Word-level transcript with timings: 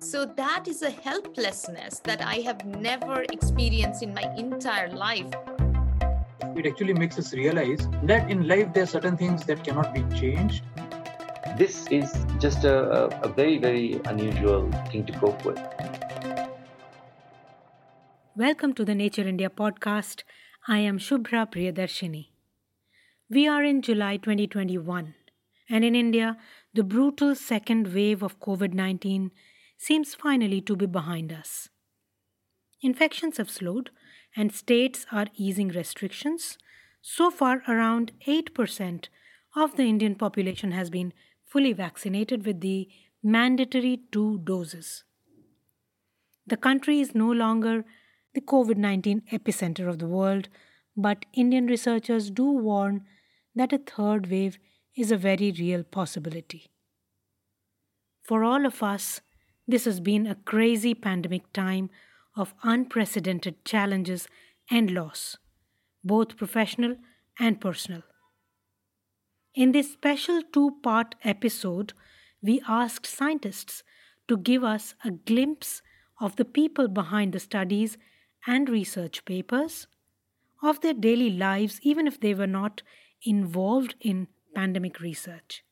So 0.00 0.24
that 0.24 0.68
is 0.68 0.82
a 0.82 0.90
helplessness 0.90 1.98
that 2.04 2.22
I 2.22 2.36
have 2.36 2.64
never 2.64 3.22
experienced 3.32 4.00
in 4.00 4.14
my 4.14 4.32
entire 4.36 4.90
life. 4.90 5.26
It 6.56 6.66
actually 6.66 6.94
makes 6.94 7.18
us 7.18 7.34
realize 7.34 7.88
that 8.04 8.30
in 8.30 8.46
life 8.46 8.72
there 8.72 8.84
are 8.84 8.86
certain 8.86 9.16
things 9.16 9.44
that 9.46 9.64
cannot 9.64 9.92
be 9.92 10.04
changed. 10.16 10.62
This 11.56 11.88
is 11.88 12.14
just 12.38 12.62
a, 12.62 13.06
a 13.24 13.28
very, 13.28 13.58
very 13.58 14.00
unusual 14.04 14.70
thing 14.90 15.04
to 15.06 15.12
cope 15.14 15.44
with. 15.44 15.58
Welcome 18.36 18.74
to 18.74 18.84
the 18.84 18.94
Nature 18.94 19.26
India 19.26 19.50
podcast. 19.50 20.22
I 20.68 20.78
am 20.78 20.98
Shubhra 20.98 21.50
Priyadarshini. 21.50 22.28
We 23.28 23.48
are 23.48 23.64
in 23.64 23.82
July 23.82 24.18
2021, 24.18 25.14
and 25.68 25.84
in 25.84 25.96
India, 25.96 26.36
the 26.72 26.84
brutal 26.84 27.34
second 27.34 27.92
wave 27.92 28.22
of 28.22 28.38
COVID 28.38 28.74
19 28.74 29.32
seems 29.78 30.14
finally 30.14 30.60
to 30.60 30.76
be 30.76 30.86
behind 30.86 31.32
us. 31.32 31.70
Infections 32.82 33.38
have 33.38 33.50
slowed, 33.50 33.90
and 34.36 34.52
states 34.52 35.06
are 35.10 35.26
easing 35.36 35.68
restrictions. 35.68 36.58
So 37.00 37.30
far, 37.30 37.62
around 37.66 38.12
8% 38.26 39.06
of 39.56 39.76
the 39.76 39.84
Indian 39.84 40.14
population 40.14 40.72
has 40.72 40.90
been 40.90 41.12
fully 41.44 41.72
vaccinated 41.72 42.44
with 42.44 42.60
the 42.60 42.88
mandatory 43.22 44.00
two 44.12 44.38
doses. 44.38 45.04
The 46.46 46.56
country 46.56 47.00
is 47.00 47.14
no 47.14 47.30
longer 47.30 47.84
the 48.34 48.40
COVID 48.40 48.76
19 48.76 49.22
epicenter 49.32 49.88
of 49.88 49.98
the 49.98 50.06
world, 50.06 50.48
but 50.96 51.24
Indian 51.32 51.66
researchers 51.66 52.30
do 52.30 52.50
warn 52.50 53.04
that 53.54 53.72
a 53.72 53.78
third 53.78 54.30
wave 54.30 54.58
is 54.96 55.10
a 55.10 55.16
very 55.16 55.52
real 55.58 55.82
possibility. 55.84 56.70
For 58.22 58.44
all 58.44 58.66
of 58.66 58.82
us, 58.82 59.20
this 59.68 59.84
has 59.84 60.00
been 60.00 60.26
a 60.26 60.34
crazy 60.34 60.94
pandemic 60.94 61.52
time 61.52 61.90
of 62.34 62.54
unprecedented 62.62 63.64
challenges 63.64 64.26
and 64.70 64.90
loss, 64.90 65.36
both 66.02 66.36
professional 66.38 66.96
and 67.38 67.60
personal. 67.60 68.02
In 69.54 69.72
this 69.72 69.92
special 69.92 70.40
two 70.52 70.76
part 70.82 71.14
episode, 71.22 71.92
we 72.42 72.62
asked 72.66 73.06
scientists 73.06 73.82
to 74.28 74.36
give 74.36 74.64
us 74.64 74.94
a 75.04 75.10
glimpse 75.10 75.82
of 76.20 76.36
the 76.36 76.44
people 76.44 76.88
behind 76.88 77.32
the 77.32 77.40
studies 77.40 77.98
and 78.46 78.68
research 78.68 79.24
papers, 79.24 79.86
of 80.62 80.80
their 80.80 80.94
daily 80.94 81.30
lives, 81.30 81.78
even 81.82 82.06
if 82.06 82.18
they 82.18 82.34
were 82.34 82.46
not 82.46 82.82
involved 83.22 83.94
in 84.00 84.28
pandemic 84.54 85.00
research. 85.00 85.62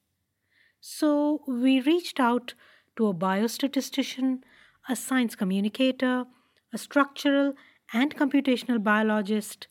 So 0.80 1.42
we 1.48 1.80
reached 1.80 2.20
out 2.20 2.54
to 2.96 3.08
a 3.08 3.14
biostatistician, 3.14 4.40
a 4.88 4.96
science 4.96 5.34
communicator, 5.34 6.24
a 6.72 6.78
structural 6.78 7.54
and 7.92 8.16
computational 8.16 8.82
biologist, 8.82 9.68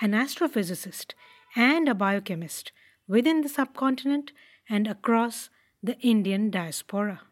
an 0.00 0.12
astrophysicist, 0.12 1.14
and 1.56 1.88
a 1.88 1.94
biochemist 1.94 2.72
within 3.06 3.40
the 3.40 3.48
subcontinent 3.48 4.32
and 4.68 4.86
across 4.86 5.50
the 5.82 5.98
Indian 6.00 6.50
diaspora. 6.50 7.22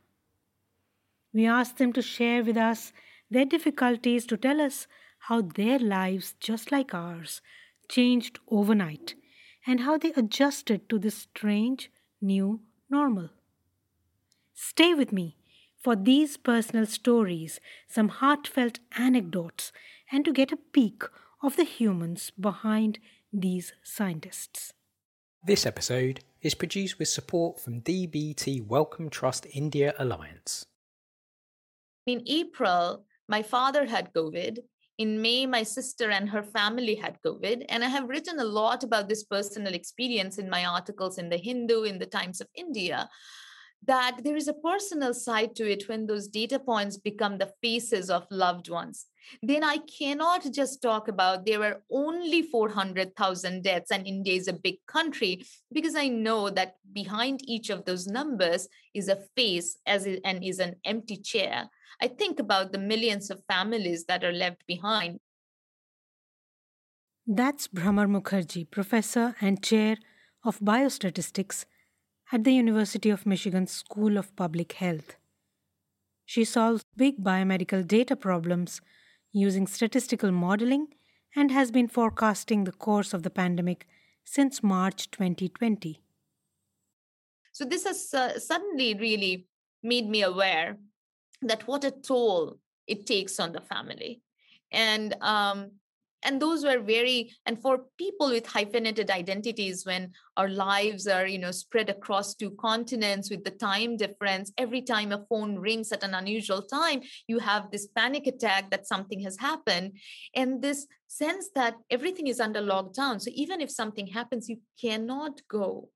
We 1.32 1.46
asked 1.46 1.78
them 1.78 1.92
to 1.92 2.02
share 2.02 2.42
with 2.42 2.56
us 2.56 2.92
their 3.30 3.44
difficulties 3.44 4.26
to 4.26 4.36
tell 4.36 4.60
us 4.60 4.86
how 5.28 5.42
their 5.42 5.78
lives, 5.78 6.34
just 6.40 6.72
like 6.72 6.94
ours, 6.94 7.42
changed 7.88 8.38
overnight 8.48 9.14
and 9.66 9.80
how 9.80 9.98
they 9.98 10.12
adjusted 10.12 10.88
to 10.88 10.98
this 10.98 11.16
strange 11.16 11.90
new 12.20 12.60
normal. 12.88 13.30
Stay 14.56 14.94
with 14.94 15.12
me 15.12 15.36
for 15.76 15.94
these 15.94 16.38
personal 16.38 16.86
stories, 16.86 17.60
some 17.86 18.08
heartfelt 18.08 18.78
anecdotes, 18.96 19.70
and 20.10 20.24
to 20.24 20.32
get 20.32 20.50
a 20.50 20.56
peek 20.56 21.02
of 21.42 21.56
the 21.56 21.64
humans 21.64 22.32
behind 22.40 22.98
these 23.30 23.74
scientists. 23.84 24.72
This 25.44 25.66
episode 25.66 26.20
is 26.40 26.54
produced 26.54 26.98
with 26.98 27.08
support 27.08 27.60
from 27.60 27.82
DBT 27.82 28.66
Wellcome 28.66 29.10
Trust 29.10 29.46
India 29.52 29.92
Alliance. 29.98 30.64
In 32.06 32.22
April, 32.26 33.04
my 33.28 33.42
father 33.42 33.84
had 33.84 34.14
COVID. 34.14 34.60
In 34.96 35.20
May, 35.20 35.44
my 35.44 35.64
sister 35.64 36.10
and 36.10 36.30
her 36.30 36.42
family 36.42 36.94
had 36.94 37.18
COVID. 37.24 37.66
And 37.68 37.84
I 37.84 37.88
have 37.88 38.08
written 38.08 38.40
a 38.40 38.44
lot 38.44 38.84
about 38.84 39.10
this 39.10 39.24
personal 39.24 39.74
experience 39.74 40.38
in 40.38 40.48
my 40.48 40.64
articles 40.64 41.18
in 41.18 41.28
The 41.28 41.36
Hindu, 41.36 41.82
in 41.82 41.98
the 41.98 42.06
Times 42.06 42.40
of 42.40 42.48
India 42.54 43.06
that 43.84 44.20
there 44.24 44.36
is 44.36 44.48
a 44.48 44.54
personal 44.54 45.14
side 45.14 45.54
to 45.56 45.70
it 45.70 45.88
when 45.88 46.06
those 46.06 46.28
data 46.28 46.58
points 46.58 46.96
become 46.96 47.38
the 47.38 47.52
faces 47.62 48.10
of 48.10 48.26
loved 48.30 48.68
ones. 48.68 49.06
Then 49.42 49.64
I 49.64 49.78
cannot 49.78 50.52
just 50.52 50.82
talk 50.82 51.08
about 51.08 51.44
there 51.44 51.58
were 51.58 51.82
only 51.90 52.42
400,000 52.42 53.62
deaths 53.62 53.90
and 53.90 54.06
India 54.06 54.34
is 54.34 54.48
a 54.48 54.52
big 54.52 54.76
country 54.86 55.44
because 55.72 55.94
I 55.94 56.08
know 56.08 56.50
that 56.50 56.76
behind 56.92 57.40
each 57.48 57.70
of 57.70 57.84
those 57.84 58.06
numbers 58.06 58.68
is 58.94 59.08
a 59.08 59.22
face 59.36 59.78
as 59.86 60.06
it, 60.06 60.20
and 60.24 60.44
is 60.44 60.58
an 60.58 60.76
empty 60.84 61.16
chair. 61.16 61.68
I 62.00 62.08
think 62.08 62.38
about 62.38 62.72
the 62.72 62.78
millions 62.78 63.30
of 63.30 63.42
families 63.48 64.04
that 64.06 64.22
are 64.22 64.32
left 64.32 64.66
behind. 64.66 65.18
That's 67.26 67.66
Bhramar 67.66 68.06
Mukherjee, 68.06 68.70
professor 68.70 69.34
and 69.40 69.62
chair 69.62 69.96
of 70.44 70.60
biostatistics 70.60 71.64
at 72.32 72.42
the 72.44 72.52
University 72.52 73.10
of 73.10 73.24
Michigan 73.24 73.66
School 73.66 74.16
of 74.16 74.34
Public 74.34 74.72
Health. 74.72 75.16
She 76.24 76.44
solves 76.44 76.84
big 76.96 77.22
biomedical 77.22 77.86
data 77.86 78.16
problems 78.16 78.80
using 79.32 79.66
statistical 79.66 80.32
modeling 80.32 80.88
and 81.36 81.52
has 81.52 81.70
been 81.70 81.86
forecasting 81.86 82.64
the 82.64 82.72
course 82.72 83.14
of 83.14 83.22
the 83.22 83.30
pandemic 83.30 83.86
since 84.24 84.62
March 84.62 85.10
2020. 85.12 86.00
So, 87.52 87.64
this 87.64 87.84
has 87.84 88.12
uh, 88.12 88.38
suddenly 88.38 88.94
really 88.94 89.46
made 89.82 90.08
me 90.08 90.22
aware 90.22 90.78
that 91.42 91.66
what 91.68 91.84
a 91.84 91.90
toll 91.90 92.58
it 92.86 93.06
takes 93.06 93.38
on 93.38 93.52
the 93.52 93.60
family. 93.60 94.20
And 94.72 95.14
um, 95.20 95.72
and 96.26 96.42
those 96.42 96.64
were 96.64 96.80
very 96.80 97.32
and 97.46 97.60
for 97.62 97.84
people 97.96 98.28
with 98.28 98.46
hyphenated 98.46 99.10
identities 99.10 99.86
when 99.86 100.10
our 100.36 100.48
lives 100.48 101.06
are 101.06 101.26
you 101.26 101.38
know 101.38 101.50
spread 101.50 101.88
across 101.88 102.34
two 102.34 102.50
continents 102.60 103.30
with 103.30 103.44
the 103.44 103.50
time 103.50 103.96
difference 103.96 104.52
every 104.58 104.82
time 104.82 105.12
a 105.12 105.24
phone 105.30 105.58
rings 105.58 105.92
at 105.92 106.02
an 106.02 106.14
unusual 106.14 106.60
time 106.60 107.00
you 107.28 107.38
have 107.38 107.70
this 107.70 107.86
panic 107.96 108.26
attack 108.26 108.70
that 108.70 108.86
something 108.86 109.20
has 109.20 109.38
happened 109.38 109.92
and 110.34 110.60
this 110.60 110.86
sense 111.08 111.48
that 111.54 111.76
everything 111.90 112.26
is 112.26 112.40
under 112.40 112.60
lockdown. 112.60 113.20
So 113.20 113.30
even 113.34 113.60
if 113.60 113.70
something 113.70 114.06
happens 114.06 114.48
you 114.48 114.58
cannot 114.80 115.40
go 115.48 115.88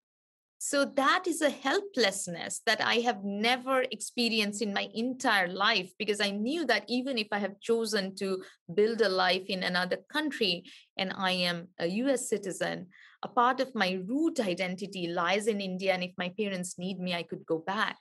so 0.63 0.85
that 0.85 1.27
is 1.27 1.41
a 1.41 1.49
helplessness 1.49 2.61
that 2.67 2.83
I 2.83 2.97
have 2.97 3.25
never 3.25 3.87
experienced 3.91 4.61
in 4.61 4.75
my 4.75 4.91
entire 4.93 5.49
life 5.49 5.91
because 5.99 6.21
I 6.21 6.33
knew 6.33 6.67
that 6.67 6.85
even 6.87 7.17
if 7.17 7.29
I 7.33 7.39
have 7.39 7.59
chosen 7.61 8.15
to 8.17 8.43
build 8.75 9.01
a 9.01 9.09
life 9.09 9.47
in 9.47 9.63
another 9.63 9.97
country 10.13 10.65
and 10.99 11.15
I 11.17 11.31
am 11.31 11.69
a 11.79 11.87
US 11.87 12.29
citizen, 12.29 12.89
a 13.23 13.29
part 13.29 13.61
of 13.61 13.75
my 13.75 14.01
root 14.07 14.39
identity 14.39 15.07
lies 15.07 15.47
in 15.47 15.63
India. 15.63 15.95
And 15.95 16.05
if 16.05 16.13
my 16.19 16.29
parents 16.39 16.79
need 16.79 17.01
me, 17.01 17.15
I 17.15 17.23
could 17.23 17.47
go 17.47 17.61
back. 17.61 17.97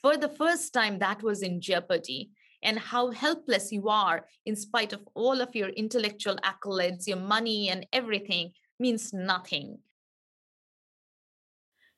For 0.00 0.16
the 0.16 0.30
first 0.30 0.72
time, 0.72 1.00
that 1.00 1.22
was 1.22 1.42
in 1.42 1.60
jeopardy 1.60 2.30
and 2.62 2.78
how 2.78 3.10
helpless 3.10 3.70
you 3.70 3.90
are 3.90 4.24
in 4.46 4.56
spite 4.56 4.94
of 4.94 5.06
all 5.14 5.42
of 5.42 5.54
your 5.54 5.68
intellectual 5.68 6.36
accolades, 6.36 7.06
your 7.06 7.18
money, 7.18 7.68
and 7.68 7.86
everything 7.92 8.52
means 8.80 9.12
nothing 9.12 9.78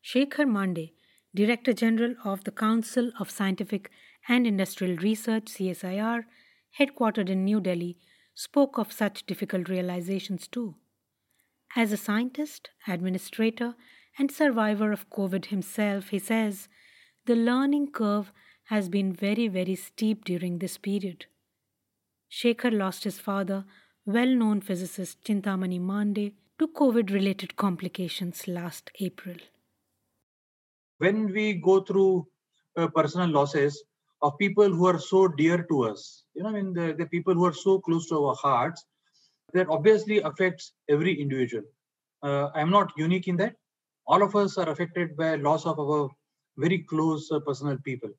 Shekhar 0.03 0.49
Mande, 0.49 0.91
Director 1.35 1.73
General 1.75 2.15
of 2.25 2.45
the 2.45 2.51
Council 2.51 3.13
of 3.21 3.31
Scientific 3.31 3.91
and 4.29 4.47
Industrial 4.47 4.97
Research 4.97 5.45
CSIR, 5.45 6.25
headquartered 6.79 7.29
in 7.29 7.45
New 7.45 7.61
Delhi, 7.61 7.99
spoke 8.35 8.79
of 8.79 8.93
such 8.93 9.27
difficult 9.27 9.69
realizations 9.69 10.49
too. 10.49 10.77
As 11.77 11.93
a 11.93 11.99
scientist, 11.99 12.71
administrator, 12.89 13.75
and 14.19 14.33
survivor 14.33 14.91
of 14.91 15.11
COVID 15.11 15.47
himself, 15.47 16.09
he 16.09 16.19
says, 16.19 16.69
the 17.27 17.37
learning 17.37 17.93
curve 17.93 18.33
has 18.65 18.89
been 18.89 19.13
very, 19.13 19.49
very 19.49 19.75
steep 19.75 20.25
during 20.25 20.59
this 20.59 20.79
period. 20.79 21.27
Shekhar 22.31 22.73
lost 22.73 23.05
his 23.05 23.21
father, 23.21 23.65
well 24.07 24.35
known 24.35 24.63
physicist 24.63 25.23
Chintamani 25.25 25.79
Mande, 25.79 26.33
to 26.59 26.69
COVID 26.69 27.13
related 27.13 27.57
complications 27.57 28.49
last 28.49 28.91
April 28.99 29.37
when 31.01 31.33
we 31.33 31.55
go 31.55 31.81
through 31.83 32.27
uh, 32.79 32.89
personal 32.89 33.29
losses 33.31 33.83
of 34.23 34.39
people 34.39 34.71
who 34.71 34.87
are 34.87 35.01
so 35.01 35.29
dear 35.29 35.65
to 35.71 35.85
us, 35.85 36.25
you 36.35 36.45
know, 36.45 36.51
I 36.51 36.53
mean, 36.53 36.75
the, 36.75 36.95
the 36.99 37.07
people 37.07 37.35
who 37.35 37.47
are 37.47 37.55
so 37.55 37.81
close 37.81 38.09
to 38.11 38.27
our 38.27 38.37
hearts, 38.37 38.85
that 39.55 39.69
obviously 39.71 40.21
affects 40.21 40.73
every 40.89 41.21
individual. 41.21 41.65
Uh, 42.23 42.51
I'm 42.55 42.71
not 42.71 42.93
unique 42.97 43.29
in 43.29 43.37
that. 43.39 43.55
All 44.07 44.23
of 44.23 44.37
us 44.37 44.59
are 44.59 44.69
affected 44.71 45.17
by 45.17 45.37
loss 45.37 45.67
of 45.67 45.79
our 45.81 46.11
very 46.59 46.81
close 46.91 47.31
uh, 47.33 47.41
personal 47.41 47.79
people. 47.85 48.11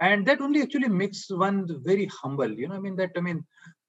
and 0.00 0.26
that 0.26 0.40
only 0.40 0.62
actually 0.62 0.88
makes 0.88 1.30
one 1.30 1.58
very 1.88 2.06
humble 2.20 2.52
you 2.60 2.68
know 2.68 2.74
i 2.74 2.82
mean 2.86 2.96
that 3.00 3.12
i 3.16 3.20
mean 3.26 3.40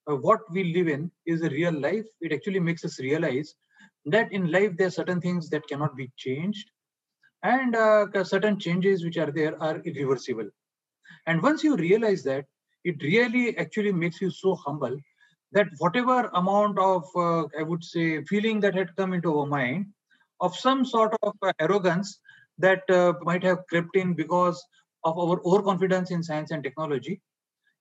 uh, 0.09 0.15
what 0.27 0.41
we 0.55 0.63
live 0.75 0.87
in 0.95 1.09
is 1.33 1.41
a 1.43 1.49
real 1.57 1.75
life 1.87 2.07
it 2.21 2.33
actually 2.37 2.59
makes 2.67 2.83
us 2.89 2.99
realize 3.07 3.55
that 4.15 4.31
in 4.39 4.51
life 4.55 4.71
there 4.77 4.87
are 4.91 4.97
certain 4.99 5.21
things 5.25 5.49
that 5.49 5.67
cannot 5.71 5.95
be 6.01 6.07
changed 6.25 6.69
and 7.43 7.75
uh, 7.75 8.23
certain 8.23 8.59
changes 8.59 9.03
which 9.03 9.17
are 9.17 9.31
there 9.31 9.61
are 9.61 9.79
irreversible. 9.79 10.49
And 11.27 11.41
once 11.41 11.63
you 11.63 11.75
realize 11.75 12.23
that 12.23 12.45
it 12.83 13.01
really 13.03 13.57
actually 13.57 13.91
makes 13.93 14.21
you 14.21 14.31
so 14.31 14.55
humble 14.55 14.97
that 15.51 15.67
whatever 15.79 16.29
amount 16.41 16.79
of 16.79 17.03
uh, 17.15 17.43
i 17.59 17.63
would 17.63 17.83
say 17.83 18.23
feeling 18.31 18.59
that 18.61 18.75
had 18.75 18.95
come 18.95 19.13
into 19.13 19.31
our 19.39 19.45
mind 19.45 19.85
of 20.39 20.55
some 20.55 20.83
sort 20.85 21.13
of 21.23 21.33
uh, 21.43 21.51
arrogance 21.59 22.19
that 22.57 22.89
uh, 22.89 23.13
might 23.21 23.43
have 23.43 23.59
crept 23.69 23.95
in 23.95 24.13
because 24.15 24.63
of 25.03 25.17
our 25.19 25.37
overconfidence 25.45 26.11
in 26.11 26.23
science 26.23 26.51
and 26.51 26.63
technology 26.63 27.21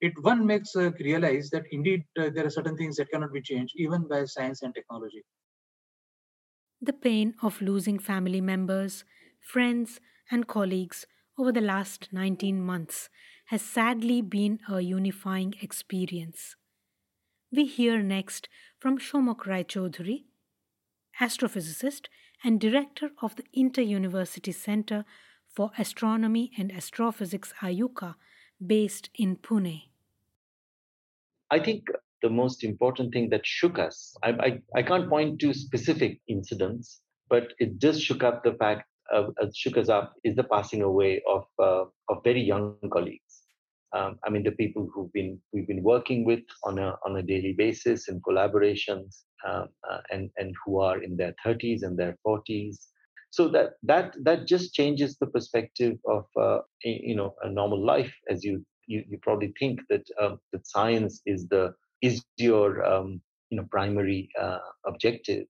it 0.01 0.13
one 0.23 0.47
makes 0.47 0.77
uh, 0.77 0.91
realize 1.01 1.51
that 1.51 1.65
indeed 1.73 2.05
uh, 2.19 2.31
there 2.31 2.47
are 2.47 2.51
certain 2.59 2.77
things 2.77 2.97
that 2.97 3.11
cannot 3.11 3.33
be 3.33 3.43
changed 3.43 3.75
even 3.77 4.07
by 4.09 4.25
science 4.25 4.63
and 4.63 4.75
technology. 4.75 5.23
The 6.83 6.93
pain 6.93 7.35
of 7.43 7.61
losing 7.63 7.99
family 7.99 8.41
members 8.41 9.05
friends 9.41 10.01
and 10.31 10.47
colleagues 10.47 11.07
over 11.39 11.53
the 11.53 11.61
last 11.61 12.09
19 12.13 12.61
months 12.61 13.09
has 13.47 13.63
sadly 13.63 14.23
been 14.23 14.61
a 14.69 14.81
unifying 14.81 15.55
experience 15.61 16.57
we 17.53 17.67
hear 17.67 18.01
next 18.01 18.49
from 18.79 18.99
Somak 18.99 19.41
Raychaudhury, 19.41 20.25
astrophysicist 21.21 22.07
and 22.45 22.61
director 22.61 23.11
of 23.21 23.35
the 23.37 23.45
Inter-University 23.53 24.53
Center 24.53 25.05
for 25.49 25.73
Astronomy 25.77 26.53
and 26.57 26.71
Astrophysics 26.71 27.53
IUCAA, 27.61 28.15
based 28.65 29.11
in 29.17 29.37
Pune. 29.37 29.83
I 31.51 31.59
think 31.59 31.89
the 32.23 32.31
most 32.31 32.63
important 32.63 33.13
thing 33.13 33.31
that 33.31 33.45
shook 33.45 33.79
us, 33.79 34.15
I, 34.23 34.31
I, 34.31 34.59
I 34.77 34.83
can't 34.83 35.09
point 35.09 35.41
to 35.41 35.53
specific 35.53 36.21
incidents, 36.29 37.01
but 37.29 37.53
it 37.59 37.79
just 37.79 38.01
shook 38.01 38.23
up 38.23 38.45
the 38.45 38.53
fact, 38.53 38.85
shook 39.55 39.77
us 39.77 39.89
up, 39.89 40.15
is 40.25 40.37
the 40.37 40.45
passing 40.45 40.83
away 40.83 41.23
of, 41.29 41.45
uh, 41.59 41.85
of 42.09 42.23
very 42.25 42.43
young 42.43 42.77
colleagues. 42.93 43.41
Um, 43.93 44.19
I 44.25 44.31
mean, 44.31 44.45
the 44.45 44.53
people 44.53 44.89
who've 44.93 45.13
been 45.13 45.41
we've 45.53 45.67
been 45.67 45.83
working 45.83 46.25
with 46.25 46.45
on 46.65 46.79
a 46.79 46.97
on 47.05 47.17
a 47.17 47.23
daily 47.23 47.53
basis 47.53 48.09
in 48.09 48.21
collaborations, 48.21 49.23
um, 49.45 49.69
uh, 49.91 49.99
and 50.11 50.31
and 50.37 50.55
who 50.65 50.81
are 50.81 51.03
in 51.03 51.17
their 51.17 51.35
30s 51.45 51.83
and 51.83 51.99
their 51.99 52.17
40s. 52.25 52.77
So 53.31 53.49
that 53.49 53.73
that 53.83 54.15
that 54.23 54.47
just 54.47 54.75
changes 54.75 55.17
the 55.17 55.27
perspective 55.27 55.99
of 56.07 56.25
uh, 56.41 56.59
you 56.85 57.17
know 57.17 57.35
a 57.43 57.51
normal 57.51 57.85
life, 57.85 58.13
as 58.29 58.45
you 58.45 58.65
you, 58.87 59.05
you 59.09 59.19
probably 59.23 59.53
think 59.59 59.81
that 59.89 60.05
um, 60.21 60.39
that 60.53 60.67
science 60.67 61.21
is 61.27 61.49
the 61.49 61.75
is 62.01 62.23
your 62.37 62.85
um, 62.85 63.21
you 63.51 63.57
know 63.57 63.67
primary 63.71 64.29
uh, 64.41 64.59
objective 64.87 65.47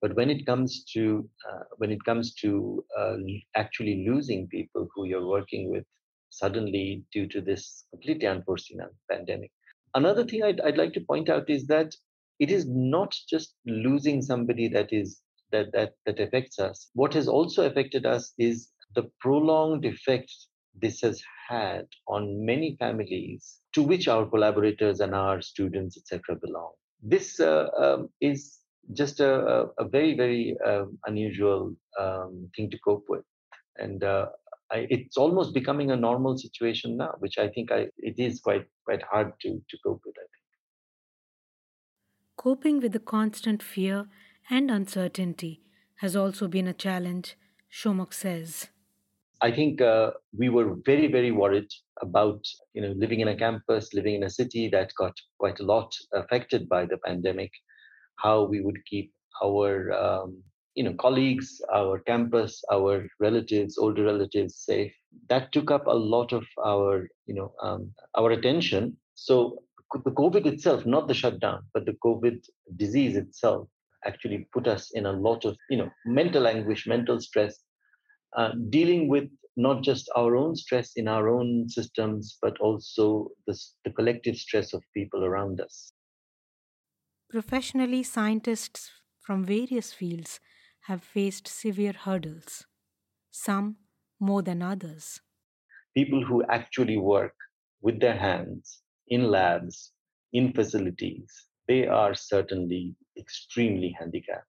but 0.00 0.14
when 0.16 0.30
it 0.30 0.46
comes 0.46 0.84
to 0.92 1.28
uh, 1.48 1.64
when 1.76 1.90
it 1.90 2.02
comes 2.04 2.34
to 2.34 2.84
uh, 2.98 3.16
actually 3.56 4.06
losing 4.08 4.48
people 4.48 4.88
who 4.94 5.06
you're 5.06 5.26
working 5.26 5.70
with 5.70 5.84
suddenly 6.30 7.04
due 7.12 7.26
to 7.26 7.40
this 7.40 7.84
completely 7.90 8.26
unforeseen 8.26 8.80
pandemic. 9.10 9.50
Another 9.94 10.24
thing 10.24 10.42
I'd, 10.42 10.60
I'd 10.60 10.78
like 10.78 10.92
to 10.94 11.00
point 11.00 11.28
out 11.28 11.50
is 11.50 11.66
that 11.66 11.94
it 12.38 12.50
is 12.50 12.66
not 12.68 13.14
just 13.28 13.54
losing 13.66 14.22
somebody 14.22 14.68
that 14.68 14.92
is 14.92 15.20
that, 15.52 15.72
that 15.72 15.94
that 16.06 16.20
affects 16.20 16.58
us. 16.58 16.90
What 16.94 17.14
has 17.14 17.28
also 17.28 17.66
affected 17.66 18.06
us 18.06 18.32
is 18.38 18.68
the 18.94 19.10
prolonged 19.20 19.84
effect 19.84 20.32
this 20.80 21.00
has 21.00 21.20
had 21.48 21.86
on 22.06 22.44
many 22.44 22.76
families 22.78 23.58
to 23.74 23.82
which 23.82 24.06
our 24.08 24.26
collaborators 24.26 25.00
and 25.00 25.14
our 25.14 25.42
students, 25.42 25.96
etc., 25.96 26.36
belong. 26.36 26.72
This 27.02 27.40
uh, 27.40 27.68
um, 27.76 28.08
is 28.20 28.59
just 28.92 29.20
a, 29.20 29.68
a, 29.78 29.88
very, 29.88 30.16
very 30.16 30.56
um, 30.66 30.98
unusual 31.06 31.74
um, 31.98 32.50
thing 32.56 32.70
to 32.70 32.78
cope 32.78 33.04
with. 33.08 33.24
And 33.76 34.02
uh, 34.02 34.26
I, 34.70 34.86
it's 34.90 35.16
almost 35.16 35.54
becoming 35.54 35.90
a 35.90 35.96
normal 35.96 36.36
situation 36.36 36.96
now, 36.96 37.14
which 37.18 37.38
I 37.38 37.48
think 37.48 37.72
I, 37.72 37.88
it 37.98 38.18
is 38.18 38.40
quite 38.40 38.66
quite 38.84 39.02
hard 39.02 39.32
to 39.42 39.48
to 39.48 39.78
cope 39.84 40.02
with. 40.04 40.14
I 40.18 40.26
think. 40.32 40.44
Coping 42.36 42.80
with 42.80 42.92
the 42.92 43.00
constant 43.00 43.62
fear 43.62 44.06
and 44.48 44.70
uncertainty 44.70 45.62
has 45.96 46.16
also 46.16 46.48
been 46.48 46.66
a 46.66 46.72
challenge, 46.72 47.36
Somak 47.70 48.14
says. 48.14 48.68
I 49.42 49.50
think 49.50 49.80
uh, 49.80 50.10
we 50.36 50.50
were 50.50 50.76
very, 50.84 51.06
very 51.06 51.30
worried 51.30 51.70
about 52.02 52.44
you 52.74 52.82
know 52.82 52.92
living 52.96 53.20
in 53.20 53.28
a 53.28 53.36
campus, 53.36 53.92
living 53.94 54.14
in 54.14 54.24
a 54.24 54.30
city 54.30 54.68
that 54.70 54.92
got 54.96 55.14
quite 55.38 55.60
a 55.60 55.64
lot 55.64 55.92
affected 56.12 56.68
by 56.68 56.86
the 56.86 56.98
pandemic. 56.98 57.50
How 58.22 58.44
we 58.44 58.60
would 58.60 58.84
keep 58.86 59.12
our 59.42 59.92
um, 59.92 60.42
you 60.74 60.84
know 60.84 60.94
colleagues 60.94 61.60
our 61.74 61.98
campus 62.00 62.62
our 62.72 63.06
relatives 63.18 63.78
older 63.78 64.04
relatives 64.04 64.56
safe. 64.56 64.92
That 65.28 65.52
took 65.52 65.70
up 65.70 65.86
a 65.86 66.00
lot 66.16 66.32
of 66.32 66.44
our 66.64 67.08
you 67.26 67.34
know 67.34 67.52
um, 67.62 67.92
our 68.16 68.30
attention. 68.30 68.96
So 69.14 69.62
the 70.04 70.10
covid 70.12 70.46
itself 70.46 70.86
not 70.86 71.08
the 71.08 71.14
shutdown 71.14 71.62
but 71.74 71.84
the 71.84 71.96
covid 72.04 72.38
disease 72.76 73.16
itself 73.16 73.68
actually 74.06 74.46
put 74.52 74.66
us 74.68 74.90
in 74.94 75.06
a 75.06 75.12
lot 75.12 75.44
of 75.44 75.56
you 75.68 75.76
know 75.76 75.90
mental 76.06 76.46
anguish 76.46 76.86
mental 76.86 77.20
stress 77.20 77.58
uh, 78.36 78.52
dealing 78.70 79.08
with 79.08 79.28
not 79.56 79.82
just 79.82 80.08
our 80.16 80.36
own 80.36 80.54
stress 80.54 80.92
in 80.96 81.08
our 81.08 81.28
own 81.28 81.68
systems 81.68 82.38
but 82.40 82.56
also 82.60 83.28
the, 83.46 83.58
the 83.84 83.90
collective 83.90 84.36
stress 84.36 84.72
of 84.72 84.82
people 84.94 85.24
around 85.24 85.60
us 85.60 85.92
professionally 87.30 88.02
scientists 88.02 88.90
from 89.20 89.44
various 89.44 89.92
fields 89.92 90.40
have 90.88 91.00
faced 91.00 91.46
severe 91.46 91.92
hurdles, 91.92 92.66
some 93.30 93.76
more 94.18 94.42
than 94.42 94.60
others. 94.60 95.20
People 95.96 96.24
who 96.24 96.42
actually 96.48 96.98
work 96.98 97.34
with 97.82 98.00
their 98.00 98.16
hands 98.16 98.82
in 99.06 99.30
labs, 99.30 99.92
in 100.32 100.52
facilities, 100.52 101.46
they 101.68 101.86
are 101.86 102.14
certainly 102.14 102.96
extremely 103.16 103.94
handicapped. 103.96 104.46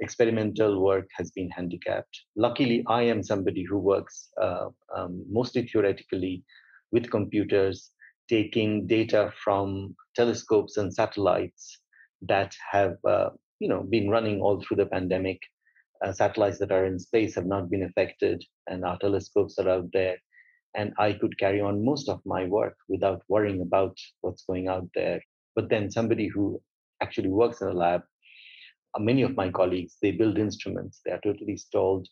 Experimental 0.00 0.82
work 0.82 1.08
has 1.16 1.30
been 1.30 1.48
handicapped. 1.48 2.20
Luckily, 2.36 2.84
I 2.88 3.04
am 3.04 3.22
somebody 3.22 3.64
who 3.64 3.78
works 3.78 4.28
uh, 4.38 4.68
um, 4.94 5.24
mostly 5.30 5.66
theoretically 5.66 6.44
with 6.92 7.10
computers, 7.10 7.90
taking 8.28 8.86
data 8.86 9.32
from 9.42 9.96
telescopes 10.14 10.76
and 10.76 10.92
satellites 10.92 11.78
that 12.22 12.54
have 12.70 12.96
uh, 13.08 13.30
you 13.60 13.68
know 13.68 13.82
been 13.82 14.10
running 14.10 14.40
all 14.40 14.60
through 14.60 14.78
the 14.78 14.86
pandemic. 14.86 15.40
Uh, 16.04 16.12
satellites 16.12 16.58
that 16.58 16.72
are 16.72 16.84
in 16.84 16.98
space 16.98 17.34
have 17.34 17.46
not 17.46 17.70
been 17.70 17.82
affected, 17.82 18.44
and 18.66 18.84
our 18.84 18.98
telescopes 18.98 19.58
are 19.58 19.68
out 19.68 19.88
there. 19.92 20.16
And 20.74 20.92
I 20.98 21.14
could 21.14 21.38
carry 21.38 21.62
on 21.62 21.84
most 21.84 22.10
of 22.10 22.20
my 22.26 22.44
work 22.44 22.76
without 22.86 23.22
worrying 23.28 23.62
about 23.62 23.96
what's 24.20 24.44
going 24.44 24.68
out 24.68 24.86
there. 24.94 25.22
But 25.54 25.70
then 25.70 25.90
somebody 25.90 26.28
who 26.28 26.60
actually 27.02 27.30
works 27.30 27.62
in 27.62 27.68
a 27.68 27.72
lab, 27.72 28.02
uh, 28.94 29.00
many 29.00 29.22
of 29.22 29.36
my 29.36 29.50
colleagues, 29.50 29.96
they 30.02 30.10
build 30.10 30.38
instruments. 30.38 31.00
They 31.04 31.12
are 31.12 31.20
totally 31.22 31.56
stalled. 31.56 32.06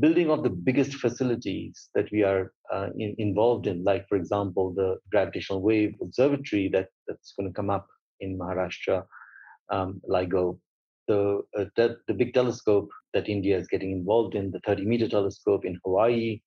Building 0.00 0.30
of 0.30 0.42
the 0.42 0.50
biggest 0.50 0.94
facilities 0.94 1.88
that 1.94 2.10
we 2.10 2.22
are 2.22 2.52
uh, 2.72 2.88
in, 2.98 3.14
involved 3.18 3.66
in, 3.66 3.84
like 3.84 4.08
for 4.08 4.16
example, 4.16 4.72
the 4.74 4.96
gravitational 5.10 5.62
wave 5.62 5.94
observatory 6.00 6.68
that, 6.72 6.88
that's 7.06 7.34
going 7.38 7.48
to 7.48 7.54
come 7.54 7.70
up 7.70 7.86
in 8.20 8.38
Maharashtra, 8.38 9.04
um, 9.70 10.00
LIGO, 10.08 10.58
the, 11.08 11.42
uh, 11.58 11.64
the, 11.76 11.96
the 12.08 12.14
big 12.14 12.34
telescope 12.34 12.88
that 13.12 13.28
India 13.28 13.56
is 13.56 13.68
getting 13.68 13.92
involved 13.92 14.34
in, 14.34 14.50
the 14.50 14.60
30 14.66 14.84
meter 14.84 15.08
telescope 15.08 15.64
in 15.64 15.78
Hawaii, 15.84 16.40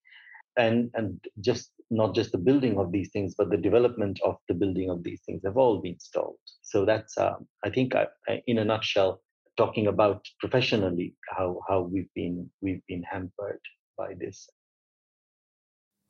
and 0.57 0.89
and 0.95 1.19
just 1.39 1.71
not 1.89 2.15
just 2.15 2.31
the 2.31 2.37
building 2.37 2.77
of 2.77 2.91
these 2.91 3.09
things, 3.11 3.35
but 3.37 3.49
the 3.49 3.57
development 3.57 4.19
of 4.25 4.35
the 4.49 4.53
building 4.53 4.89
of 4.89 5.03
these 5.03 5.21
things 5.25 5.41
have 5.45 5.57
all 5.57 5.79
been 5.79 5.99
stalled. 5.99 6.39
So 6.63 6.83
that's 6.83 7.17
uh, 7.17 7.35
I 7.63 7.69
think 7.69 7.95
I, 7.95 8.07
I, 8.27 8.41
in 8.47 8.57
a 8.57 8.65
nutshell 8.65 9.21
talking 9.55 9.87
about 9.87 10.25
professionally 10.39 11.15
how 11.29 11.61
how 11.69 11.81
we've 11.81 12.13
been 12.15 12.49
we've 12.61 12.85
been 12.87 13.03
hampered 13.03 13.61
by 13.97 14.13
this. 14.19 14.49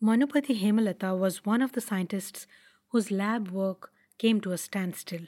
Manupati 0.01 0.59
Hemalata 0.61 1.17
was 1.17 1.45
one 1.45 1.61
of 1.61 1.71
the 1.71 1.81
scientists 1.81 2.47
whose 2.91 3.11
lab 3.11 3.49
work 3.49 3.91
came 4.17 4.39
to 4.41 4.51
a 4.51 4.57
standstill. 4.57 5.25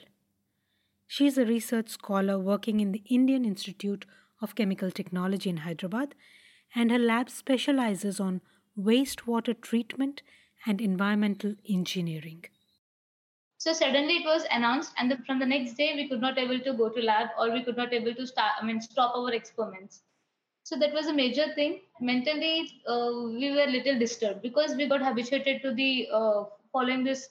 She 1.11 1.25
is 1.25 1.39
a 1.39 1.45
research 1.45 1.89
scholar 1.89 2.37
working 2.37 2.79
in 2.79 2.91
the 2.91 3.01
Indian 3.09 3.43
Institute 3.43 4.05
of 4.43 4.53
Chemical 4.53 4.91
Technology 4.91 5.49
in 5.49 5.57
Hyderabad, 5.57 6.13
and 6.75 6.91
her 6.91 6.99
lab 6.99 7.31
specializes 7.31 8.19
on 8.19 8.41
wastewater 8.77 9.59
treatment 9.59 10.21
and 10.67 10.79
environmental 10.79 11.55
engineering. 11.67 12.45
So 13.57 13.73
suddenly 13.73 14.17
it 14.17 14.25
was 14.25 14.45
announced, 14.51 14.93
and 14.99 15.09
the, 15.09 15.17
from 15.25 15.39
the 15.39 15.47
next 15.47 15.73
day 15.73 15.95
we 15.95 16.07
could 16.07 16.21
not 16.21 16.37
able 16.37 16.59
to 16.59 16.73
go 16.73 16.89
to 16.89 17.01
lab 17.01 17.29
or 17.39 17.51
we 17.51 17.63
could 17.63 17.75
not 17.75 17.91
able 17.91 18.13
to 18.13 18.27
start. 18.27 18.51
I 18.61 18.63
mean, 18.63 18.79
stop 18.79 19.15
our 19.15 19.33
experiments. 19.33 20.03
So 20.61 20.77
that 20.77 20.93
was 20.93 21.07
a 21.07 21.13
major 21.13 21.51
thing. 21.55 21.81
Mentally, 21.99 22.83
uh, 22.87 23.09
we 23.33 23.49
were 23.49 23.65
little 23.65 23.97
disturbed 23.97 24.43
because 24.43 24.75
we 24.75 24.87
got 24.87 25.01
habituated 25.01 25.63
to 25.63 25.73
the 25.73 26.07
uh, 26.13 26.43
following 26.71 27.03
this 27.03 27.29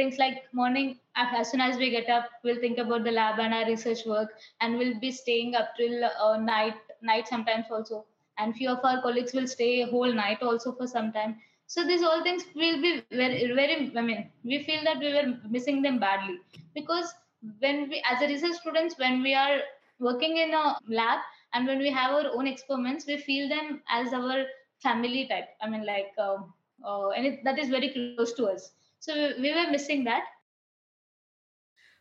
things 0.00 0.20
like 0.24 0.44
morning 0.60 0.98
as 1.28 1.50
soon 1.50 1.60
as 1.70 1.78
we 1.84 1.90
get 1.98 2.08
up 2.18 2.30
we'll 2.44 2.60
think 2.68 2.78
about 2.86 3.04
the 3.10 3.18
lab 3.22 3.40
and 3.46 3.54
our 3.54 3.66
research 3.74 4.06
work 4.14 4.30
and 4.60 4.78
we'll 4.78 5.00
be 5.00 5.12
staying 5.24 5.54
up 5.54 5.76
till 5.78 6.04
uh, 6.04 6.36
night 6.38 6.74
night 7.02 7.28
sometimes 7.28 7.66
also. 7.70 8.04
And 8.38 8.54
few 8.54 8.70
of 8.70 8.84
our 8.84 9.02
colleagues 9.02 9.32
will 9.34 9.46
stay 9.46 9.82
a 9.82 9.86
whole 9.86 10.12
night 10.12 10.42
also 10.42 10.72
for 10.72 10.86
some 10.86 11.12
time. 11.12 11.36
So 11.66 11.86
these 11.86 12.02
all 12.02 12.22
things 12.22 12.44
will 12.54 12.80
be 12.82 13.02
very 13.10 13.52
very 13.58 13.92
i 13.96 14.02
mean 14.02 14.30
we 14.44 14.62
feel 14.68 14.84
that 14.88 14.98
we 14.98 15.12
were 15.16 15.36
missing 15.56 15.82
them 15.82 15.98
badly. 15.98 16.38
Because 16.74 17.14
when 17.60 17.88
we 17.90 18.02
as 18.10 18.22
a 18.22 18.28
research 18.28 18.56
students 18.62 18.98
when 18.98 19.22
we 19.22 19.34
are 19.34 19.58
working 19.98 20.36
in 20.38 20.54
a 20.54 20.78
lab 20.88 21.20
and 21.54 21.66
when 21.66 21.78
we 21.78 21.90
have 21.90 22.12
our 22.12 22.30
own 22.36 22.46
experiments 22.46 23.06
we 23.06 23.18
feel 23.18 23.48
them 23.48 23.82
as 24.00 24.12
our 24.12 24.44
family 24.88 25.26
type. 25.28 25.48
I 25.62 25.68
mean 25.70 25.86
like 25.86 26.12
uh, 26.18 26.38
uh, 26.84 27.10
and 27.10 27.26
it, 27.26 27.44
that 27.44 27.58
is 27.58 27.68
very 27.68 27.90
close 27.94 28.32
to 28.34 28.46
us 28.46 28.72
so 29.00 29.32
we 29.40 29.52
were 29.54 29.70
missing 29.70 30.04
that. 30.04 30.24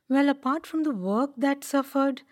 Well, 0.09 0.29
apart 0.29 0.67
from 0.67 0.83
the 0.83 0.93
work 0.93 1.31
that 1.37 1.63
suffered, 1.63 2.23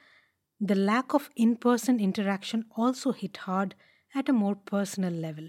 the 0.60 0.76
lack 0.76 1.14
of 1.14 1.30
in 1.36 1.56
person 1.56 2.00
interaction 2.00 2.66
also 2.76 3.12
hit 3.14 3.38
hard 3.38 3.76
at 4.14 4.28
a 4.28 4.34
more 4.34 4.56
personal 4.56 5.14
level. 5.14 5.48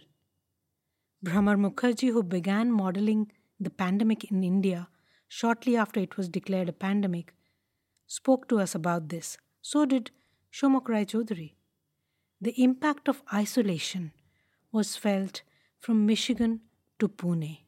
Bhramar 1.25 1.56
Mukherjee, 1.56 2.12
who 2.12 2.22
began 2.22 2.70
modeling 2.70 3.32
the 3.58 3.70
pandemic 3.70 4.30
in 4.30 4.44
India 4.44 4.88
shortly 5.26 5.76
after 5.76 5.98
it 5.98 6.16
was 6.16 6.28
declared 6.28 6.68
a 6.68 6.72
pandemic, 6.72 7.34
spoke 8.06 8.48
to 8.48 8.60
us 8.60 8.75
about 8.75 9.08
this. 9.08 9.37
So 9.62 9.84
did 9.84 10.12
Somak 10.52 10.84
Raychaudhury. 10.84 11.54
The 12.40 12.62
impact 12.62 13.08
of 13.08 13.22
isolation 13.34 14.12
was 14.70 14.96
felt 14.96 15.42
from 15.80 16.06
Michigan 16.06 16.60
to 17.00 17.08
Pune 17.08 17.67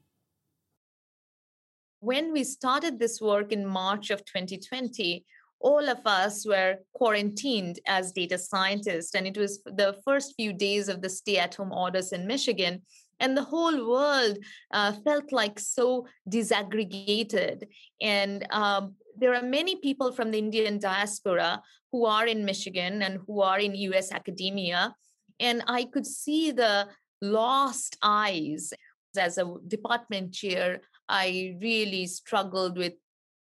when 2.01 2.33
we 2.33 2.45
started 2.45 2.99
this 2.99 3.21
work 3.21 3.53
in 3.53 3.67
March 3.67 4.11
of 4.11 4.25
2020, 4.25 5.25
all 5.61 5.89
of 5.89 5.99
us 6.07 6.47
were 6.47 6.77
quarantined 6.95 7.79
as 7.87 8.13
data 8.13 8.39
scientists. 8.39 9.15
And 9.15 9.27
it 9.27 9.37
was 9.37 9.63
the 9.65 9.97
first 10.05 10.35
few 10.37 10.55
days 10.55 10.89
of 10.89 11.03
the 11.03 11.11
stay 11.11 11.37
at 11.37 11.55
home 11.55 11.73
orders 11.73 12.13
in 12.13 12.27
Michigan. 12.27 12.83
And 13.21 13.37
the 13.37 13.45
whole 13.45 13.87
world 13.87 14.39
uh, 14.73 14.93
felt 15.05 15.31
like 15.31 15.61
so 15.61 16.07
disaggregated. 16.29 17.65
And 18.01 18.47
um, 18.51 18.95
there 19.19 19.35
are 19.35 19.43
many 19.43 19.77
people 19.77 20.13
from 20.13 20.31
the 20.31 20.39
Indian 20.39 20.79
diaspora 20.79 21.61
who 21.93 22.07
are 22.07 22.27
in 22.27 22.47
Michigan 22.47 23.03
and 23.03 23.21
who 23.27 23.43
are 23.43 23.59
in 23.59 23.75
US 23.75 24.11
academia. 24.11 24.95
And 25.39 25.63
I 25.67 25.85
could 25.85 26.07
see 26.07 26.51
the 26.51 26.89
lost 27.21 27.99
eyes 28.03 28.73
as 29.17 29.39
a 29.39 29.55
department 29.67 30.33
chair 30.33 30.81
I 31.11 31.57
really 31.61 32.07
struggled 32.07 32.79
with 32.79 32.93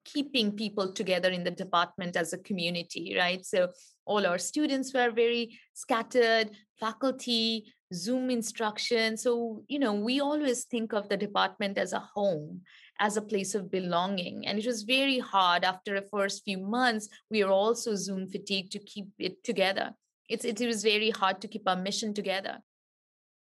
keeping 0.05 0.53
people 0.53 0.93
together 0.93 1.29
in 1.29 1.45
the 1.45 1.51
department 1.51 2.17
as 2.17 2.33
a 2.33 2.39
community, 2.39 3.15
right? 3.17 3.45
So 3.45 3.69
all 4.07 4.27
our 4.27 4.39
students 4.39 4.95
were 4.95 5.11
very 5.11 5.59
scattered, 5.75 6.51
faculty, 6.81 7.75
Zoom 7.93 8.31
instruction. 8.31 9.19
So, 9.19 9.65
you 9.69 9.79
know, 9.79 9.93
we 9.93 10.21
always 10.21 10.65
think 10.65 10.95
of 10.95 11.11
the 11.11 11.17
department 11.17 11.77
as 11.77 11.93
a 11.93 12.09
home, 12.15 12.63
as 13.01 13.19
a 13.19 13.23
place 13.23 13.55
of 13.55 13.71
belonging. 13.71 14.47
And 14.47 14.59
it 14.59 14.67
was 14.67 14.83
very 14.83 15.19
hard 15.19 15.63
after 15.63 16.01
the 16.01 16.07
first 16.07 16.45
few 16.45 16.59
months. 16.59 17.09
We 17.31 17.43
are 17.43 17.53
also 17.53 17.95
Zoom 17.95 18.29
fatigued 18.29 18.73
to 18.73 18.79
keep 18.79 19.09
it 19.19 19.45
together. 19.45 19.93
It's, 20.31 20.45
it 20.45 20.61
was 20.61 20.83
very 20.83 21.11
hard 21.11 21.43
to 21.43 21.49
keep 21.49 21.69
our 21.69 21.77
mission 21.77 22.15
together. 22.15 22.59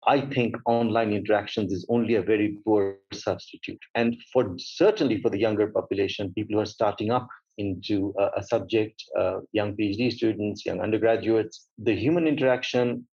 I 0.08 0.22
think 0.22 0.56
online 0.66 1.12
interactions 1.12 1.74
is 1.74 1.86
only 1.90 2.16
a 2.16 2.22
very 2.22 2.58
poor 2.64 2.98
substitute. 3.14 3.80
And 3.94 4.16
for 4.32 4.56
certainly 4.58 5.22
for 5.22 5.30
the 5.30 5.40
younger 5.40 5.68
population, 5.68 6.34
people 6.34 6.56
who 6.56 6.62
are 6.62 6.66
starting 6.66 7.12
up 7.12 7.28
into 7.58 8.14
a, 8.18 8.40
a 8.40 8.44
subject, 8.44 9.04
uh, 9.20 9.40
young 9.52 9.76
PhD 9.76 10.12
students, 10.12 10.66
young 10.66 10.80
undergraduates, 10.80 11.68
the 11.78 11.94
human 11.94 12.26
interaction, 12.26 13.06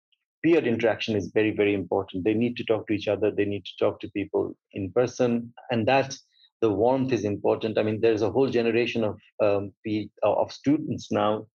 peer 0.44 0.64
interaction 0.64 1.16
is 1.16 1.32
very, 1.34 1.50
very 1.50 1.74
important. 1.74 2.22
They 2.22 2.34
need 2.34 2.56
to 2.58 2.64
talk 2.64 2.86
to 2.86 2.92
each 2.92 3.08
other. 3.08 3.32
They 3.32 3.46
need 3.46 3.64
to 3.64 3.84
talk 3.84 3.98
to 4.00 4.10
people 4.10 4.54
in 4.72 4.92
person, 4.92 5.52
and 5.72 5.88
that 5.88 6.16
the 6.60 6.70
warmth 6.70 7.12
is 7.12 7.24
important. 7.24 7.76
I 7.76 7.82
mean, 7.82 8.00
there's 8.00 8.22
a 8.22 8.30
whole 8.30 8.50
generation 8.50 9.02
of 9.02 9.18
um, 9.42 9.72
of 10.22 10.52
students 10.52 11.10
now 11.10 11.46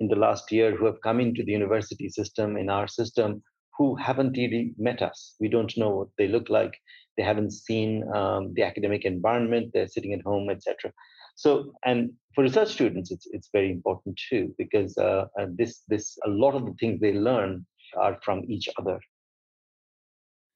in 0.00 0.08
the 0.08 0.16
last 0.16 0.50
year 0.52 0.74
who 0.74 0.86
have 0.86 1.00
come 1.02 1.20
into 1.20 1.42
the 1.42 1.52
university 1.52 2.08
system 2.08 2.56
in 2.56 2.70
our 2.70 2.88
system 2.88 3.42
who 3.76 3.94
haven't 3.96 4.36
really 4.36 4.74
met 4.78 5.02
us. 5.02 5.34
We 5.40 5.48
don't 5.48 5.76
know 5.76 5.90
what 5.90 6.08
they 6.18 6.28
look 6.28 6.48
like. 6.48 6.74
They 7.16 7.22
haven't 7.22 7.52
seen 7.52 8.04
um, 8.14 8.52
the 8.54 8.62
academic 8.62 9.04
environment. 9.04 9.70
They're 9.72 9.88
sitting 9.88 10.12
at 10.12 10.22
home, 10.22 10.50
etc. 10.50 10.92
So, 11.36 11.72
and 11.84 12.12
for 12.34 12.42
research 12.42 12.72
students, 12.72 13.10
it's 13.10 13.26
it's 13.30 13.48
very 13.52 13.70
important 13.70 14.18
too 14.28 14.54
because 14.58 14.96
uh, 14.98 15.26
this 15.48 15.82
this 15.88 16.18
a 16.24 16.28
lot 16.28 16.54
of 16.54 16.64
the 16.64 16.74
things 16.80 17.00
they 17.00 17.12
learn 17.12 17.66
are 17.96 18.18
from 18.22 18.44
each 18.48 18.68
other. 18.78 18.98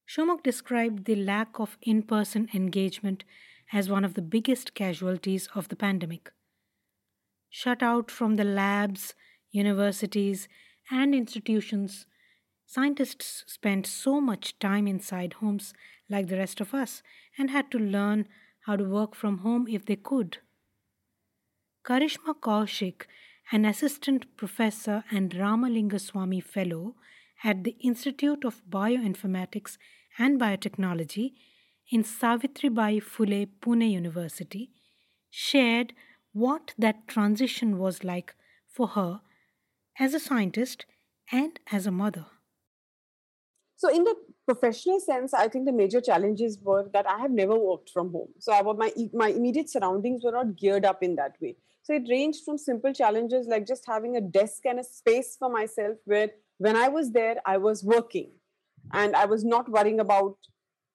Somak 0.08 0.42
described 0.42 1.04
the 1.04 1.14
lack 1.14 1.60
of 1.60 1.78
in-person 1.82 2.48
engagement 2.52 3.24
as 3.72 3.88
one 3.88 4.04
of 4.04 4.14
the 4.14 4.22
biggest 4.22 4.74
casualties 4.74 5.48
of 5.54 5.68
the 5.68 5.76
pandemic. 5.76 6.32
Shut 7.48 7.82
out 7.82 8.10
from 8.10 8.34
the 8.34 8.44
labs, 8.44 9.14
universities, 9.52 10.48
and 10.90 11.14
institutions 11.14 12.06
Scientists 12.72 13.42
spent 13.48 13.84
so 13.84 14.20
much 14.20 14.56
time 14.60 14.86
inside 14.86 15.32
homes 15.40 15.74
like 16.08 16.28
the 16.28 16.36
rest 16.36 16.60
of 16.60 16.72
us 16.72 17.02
and 17.36 17.50
had 17.50 17.68
to 17.68 17.80
learn 17.80 18.28
how 18.66 18.76
to 18.76 18.84
work 18.84 19.16
from 19.16 19.38
home 19.38 19.66
if 19.68 19.84
they 19.84 19.96
could. 19.96 20.38
Karishma 21.84 22.32
Kaushik, 22.40 23.06
an 23.50 23.64
assistant 23.64 24.36
professor 24.36 25.02
and 25.10 25.32
Ramalingaswamy 25.32 26.44
Fellow 26.44 26.94
at 27.42 27.64
the 27.64 27.74
Institute 27.80 28.44
of 28.44 28.62
Bioinformatics 28.70 29.76
and 30.16 30.40
Biotechnology 30.40 31.32
in 31.90 32.04
Savitribai 32.04 33.02
Phule 33.02 33.48
Pune 33.60 33.90
University, 33.90 34.70
shared 35.28 35.92
what 36.32 36.72
that 36.78 37.08
transition 37.08 37.78
was 37.78 38.04
like 38.04 38.36
for 38.68 38.86
her 38.98 39.22
as 39.98 40.14
a 40.14 40.20
scientist 40.20 40.86
and 41.32 41.58
as 41.72 41.84
a 41.84 41.90
mother. 41.90 42.26
So 43.80 43.88
in 43.88 44.04
the 44.04 44.14
professional 44.46 45.00
sense, 45.00 45.32
I 45.32 45.48
think 45.48 45.64
the 45.64 45.72
major 45.72 46.02
challenges 46.02 46.58
were 46.60 46.90
that 46.92 47.08
I 47.08 47.18
have 47.18 47.30
never 47.30 47.58
worked 47.58 47.88
from 47.88 48.12
home. 48.12 48.28
So 48.38 48.52
I, 48.52 48.60
my 48.62 48.92
my 49.14 49.28
immediate 49.28 49.70
surroundings 49.70 50.22
were 50.22 50.32
not 50.32 50.58
geared 50.58 50.84
up 50.84 51.02
in 51.02 51.16
that 51.16 51.36
way. 51.40 51.56
So 51.82 51.94
it 51.94 52.02
ranged 52.10 52.44
from 52.44 52.58
simple 52.58 52.92
challenges 52.92 53.46
like 53.46 53.66
just 53.66 53.84
having 53.86 54.16
a 54.16 54.20
desk 54.20 54.66
and 54.66 54.80
a 54.80 54.84
space 54.84 55.34
for 55.38 55.48
myself 55.48 55.96
where 56.04 56.28
when 56.58 56.76
I 56.76 56.88
was 56.88 57.12
there, 57.12 57.36
I 57.46 57.56
was 57.56 57.82
working 57.82 58.28
and 58.92 59.16
I 59.16 59.24
was 59.24 59.46
not 59.46 59.70
worrying 59.70 59.98
about 59.98 60.36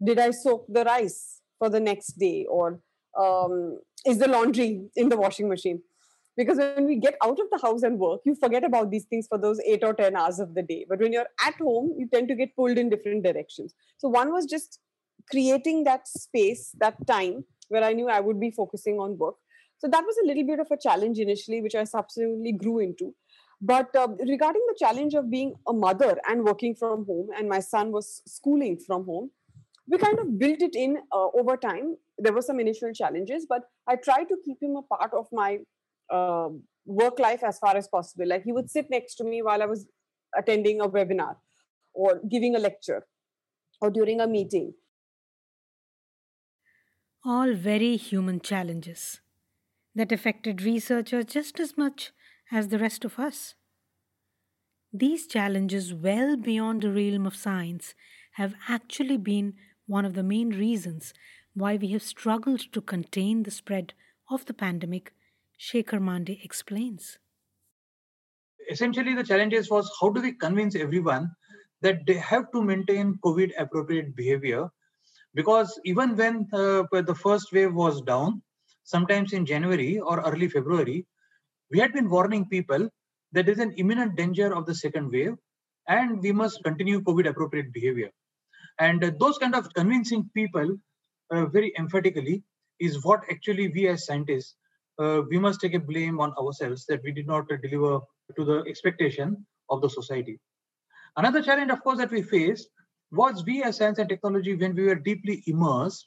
did 0.03 0.19
I 0.19 0.29
soak 0.29 0.67
the 0.69 0.83
rice 0.83 1.41
for 1.57 1.69
the 1.69 1.79
next 1.79 2.19
day 2.19 2.45
or 2.47 2.79
um, 3.19 3.79
is 4.05 4.19
the 4.19 4.27
laundry 4.27 4.89
in 4.95 5.09
the 5.09 5.17
washing 5.17 5.49
machine 5.49 5.81
because 6.37 6.57
when 6.57 6.85
we 6.85 6.95
get 6.97 7.15
out 7.23 7.39
of 7.39 7.49
the 7.51 7.59
house 7.59 7.83
and 7.83 7.99
work 7.99 8.21
you 8.25 8.35
forget 8.35 8.63
about 8.63 8.91
these 8.91 9.05
things 9.05 9.27
for 9.27 9.37
those 9.37 9.59
8 9.65 9.83
or 9.83 9.93
10 9.93 10.15
hours 10.15 10.39
of 10.39 10.53
the 10.53 10.61
day. 10.61 10.85
But 10.87 10.99
when 10.99 11.13
you're 11.13 11.27
at 11.45 11.55
home 11.55 11.93
you 11.97 12.07
tend 12.07 12.27
to 12.29 12.35
get 12.35 12.55
pulled 12.55 12.77
in 12.77 12.89
different 12.89 13.23
directions. 13.23 13.73
So 13.97 14.09
one 14.09 14.31
was 14.31 14.45
just 14.45 14.79
creating 15.29 15.83
that 15.85 16.07
space 16.07 16.75
that 16.79 16.95
time 17.07 17.43
where 17.69 17.83
i 17.83 17.93
knew 17.93 18.09
i 18.09 18.19
would 18.19 18.39
be 18.39 18.51
focusing 18.51 18.99
on 18.99 19.17
work. 19.17 19.35
So 19.77 19.87
that 19.89 20.03
was 20.03 20.15
a 20.23 20.27
little 20.27 20.45
bit 20.45 20.59
of 20.59 20.67
a 20.71 20.77
challenge 20.77 21.19
initially 21.19 21.61
which 21.61 21.75
i 21.75 21.83
subsequently 21.83 22.51
grew 22.51 22.79
into. 22.79 23.13
But 23.61 23.95
uh, 23.95 24.09
regarding 24.27 24.61
the 24.67 24.75
challenge 24.77 25.13
of 25.13 25.31
being 25.31 25.55
a 25.67 25.73
mother 25.73 26.17
and 26.27 26.43
working 26.43 26.75
from 26.75 27.05
home 27.05 27.29
and 27.37 27.47
my 27.47 27.59
son 27.59 27.91
was 27.91 28.21
schooling 28.27 28.77
from 28.77 29.05
home 29.05 29.31
we 29.87 29.97
kind 29.99 30.19
of 30.19 30.39
built 30.39 30.63
it 30.63 30.75
in 30.75 30.97
uh, 31.11 31.27
over 31.35 31.55
time. 31.55 31.95
There 32.17 32.33
were 32.33 32.41
some 32.41 32.59
initial 32.59 32.91
challenges 32.93 33.45
but 33.47 33.63
i 33.87 33.95
tried 33.95 34.25
to 34.25 34.37
keep 34.43 34.61
him 34.61 34.75
a 34.75 34.81
part 34.81 35.13
of 35.13 35.27
my 35.31 35.59
uh, 36.09 36.49
work 36.85 37.19
life 37.19 37.43
as 37.43 37.59
far 37.59 37.75
as 37.75 37.87
possible. 37.87 38.27
Like 38.27 38.43
he 38.43 38.51
would 38.51 38.69
sit 38.69 38.89
next 38.89 39.15
to 39.15 39.23
me 39.23 39.41
while 39.41 39.61
I 39.61 39.65
was 39.65 39.87
attending 40.37 40.81
a 40.81 40.89
webinar 40.89 41.37
or 41.93 42.21
giving 42.29 42.55
a 42.55 42.59
lecture 42.59 43.07
or 43.81 43.89
during 43.91 44.21
a 44.21 44.27
meeting. 44.27 44.73
All 47.25 47.53
very 47.55 47.97
human 47.97 48.39
challenges 48.39 49.19
that 49.95 50.11
affected 50.13 50.61
researchers 50.61 51.25
just 51.25 51.59
as 51.59 51.77
much 51.77 52.13
as 52.51 52.69
the 52.69 52.79
rest 52.79 53.05
of 53.05 53.19
us. 53.19 53.55
These 54.91 55.27
challenges, 55.27 55.93
well 55.93 56.35
beyond 56.37 56.81
the 56.81 56.91
realm 56.91 57.27
of 57.27 57.35
science, 57.35 57.93
have 58.33 58.55
actually 58.67 59.17
been 59.17 59.55
one 59.85 60.05
of 60.05 60.15
the 60.15 60.23
main 60.23 60.49
reasons 60.49 61.13
why 61.53 61.75
we 61.75 61.89
have 61.89 62.01
struggled 62.01 62.61
to 62.73 62.81
contain 62.81 63.43
the 63.43 63.51
spread 63.51 63.93
of 64.29 64.45
the 64.45 64.53
pandemic 64.55 65.13
Shekhar 65.59 66.01
Mande 66.01 66.37
explains. 66.43 67.19
Essentially, 68.69 69.13
the 69.13 69.23
challenges 69.23 69.69
was 69.69 69.91
how 69.99 70.09
do 70.09 70.21
we 70.21 70.33
convince 70.33 70.75
everyone 70.75 71.31
that 71.81 72.05
they 72.07 72.15
have 72.15 72.51
to 72.51 72.61
maintain 72.61 73.19
COVID 73.23 73.51
appropriate 73.57 74.15
behavior 74.15 74.69
because 75.35 75.79
even 75.83 76.15
when 76.15 76.47
uh, 76.53 76.83
the 76.91 77.15
first 77.21 77.51
wave 77.51 77.73
was 77.73 78.01
down, 78.01 78.41
sometimes 78.83 79.33
in 79.33 79.45
January 79.45 79.99
or 79.99 80.21
early 80.21 80.47
February, 80.47 81.05
we 81.69 81.79
had 81.79 81.91
been 81.91 82.09
warning 82.09 82.47
people 82.47 82.89
that 83.33 83.45
there's 83.45 83.59
an 83.59 83.73
imminent 83.73 84.15
danger 84.15 84.55
of 84.55 84.65
the 84.65 84.73
second 84.73 85.11
wave 85.11 85.33
and 85.89 86.21
we 86.21 86.31
must 86.31 86.63
continue 86.63 87.01
COVID 87.01 87.27
appropriate 87.27 87.73
behavior. 87.73 88.09
And 88.79 89.03
uh, 89.03 89.11
those 89.19 89.37
kind 89.37 89.55
of 89.55 89.73
convincing 89.73 90.29
people 90.33 90.77
uh, 91.31 91.45
very 91.47 91.73
emphatically 91.77 92.43
is 92.79 93.03
what 93.03 93.23
actually 93.29 93.67
we 93.69 93.87
as 93.89 94.05
scientists, 94.05 94.55
uh, 94.99 95.21
we 95.29 95.39
must 95.39 95.61
take 95.61 95.73
a 95.73 95.79
blame 95.79 96.19
on 96.19 96.33
ourselves 96.41 96.85
that 96.85 97.03
we 97.03 97.11
did 97.11 97.27
not 97.27 97.47
deliver 97.47 97.99
to 98.35 98.45
the 98.45 98.63
expectation 98.67 99.45
of 99.69 99.81
the 99.81 99.89
society. 99.89 100.39
Another 101.17 101.41
challenge, 101.41 101.71
of 101.71 101.83
course, 101.83 101.97
that 101.97 102.11
we 102.11 102.21
faced 102.21 102.69
was 103.11 103.45
we 103.45 103.63
as 103.63 103.77
science 103.77 103.99
and 103.99 104.09
technology 104.09 104.55
when 104.55 104.75
we 104.75 104.85
were 104.85 104.95
deeply 104.95 105.43
immersed 105.47 106.05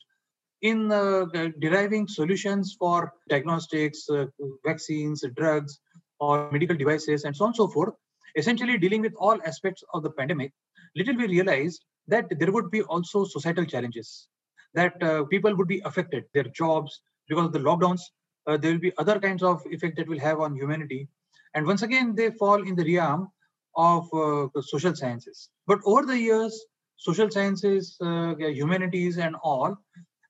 in 0.62 0.90
uh, 0.90 1.24
deriving 1.60 2.08
solutions 2.08 2.76
for 2.78 3.12
diagnostics, 3.28 4.08
uh, 4.10 4.26
vaccines, 4.66 5.24
drugs, 5.36 5.80
or 6.20 6.50
medical 6.50 6.76
devices, 6.76 7.24
and 7.24 7.36
so 7.36 7.44
on 7.44 7.50
and 7.50 7.56
so 7.56 7.68
forth, 7.68 7.94
essentially 8.36 8.76
dealing 8.76 9.00
with 9.00 9.14
all 9.18 9.38
aspects 9.44 9.84
of 9.94 10.02
the 10.02 10.10
pandemic, 10.10 10.52
little 10.96 11.16
we 11.16 11.26
realized 11.26 11.84
that 12.08 12.26
there 12.38 12.50
would 12.50 12.70
be 12.70 12.82
also 12.82 13.24
societal 13.24 13.64
challenges, 13.64 14.28
that 14.74 15.00
uh, 15.02 15.24
people 15.24 15.54
would 15.54 15.68
be 15.68 15.80
affected, 15.84 16.24
their 16.34 16.44
jobs, 16.44 17.00
because 17.28 17.46
of 17.46 17.52
the 17.52 17.58
lockdowns, 17.60 18.00
uh, 18.48 18.56
there 18.56 18.72
will 18.72 18.80
be 18.80 18.92
other 18.98 19.20
kinds 19.20 19.42
of 19.42 19.62
effect 19.66 19.96
that 19.96 20.08
will 20.08 20.18
have 20.18 20.40
on 20.40 20.56
humanity. 20.56 21.08
And 21.54 21.66
once 21.66 21.82
again, 21.82 22.14
they 22.14 22.30
fall 22.30 22.66
in 22.66 22.74
the 22.74 22.84
realm 22.96 23.30
of 23.76 24.12
uh, 24.12 24.48
social 24.62 24.94
sciences. 24.94 25.50
But 25.66 25.78
over 25.84 26.04
the 26.06 26.18
years, 26.18 26.64
social 26.96 27.30
sciences, 27.30 27.96
uh, 28.00 28.34
humanities, 28.36 29.18
and 29.18 29.36
all 29.42 29.76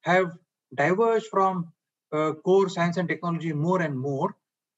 have 0.02 0.32
diverged 0.74 1.26
from 1.26 1.72
uh, 2.12 2.32
core 2.44 2.68
science 2.68 2.96
and 2.96 3.08
technology 3.08 3.52
more 3.52 3.80
and 3.82 3.98
more 3.98 4.34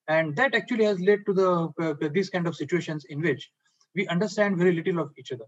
and 0.08 0.36
that 0.36 0.54
actually 0.54 0.84
has 0.84 1.00
led 1.00 1.24
to 1.26 1.32
the 1.32 1.50
uh, 1.84 2.08
these 2.12 2.30
kind 2.30 2.46
of 2.46 2.56
situations 2.56 3.04
in 3.08 3.20
which 3.20 3.50
we 3.94 4.06
understand 4.08 4.58
very 4.58 4.72
little 4.72 4.98
of 4.98 5.12
each 5.16 5.32
other 5.32 5.46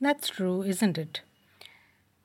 that's 0.00 0.28
true 0.28 0.62
isn't 0.62 0.98
it 0.98 1.22